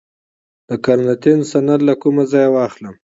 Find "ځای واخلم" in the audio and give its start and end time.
2.31-2.95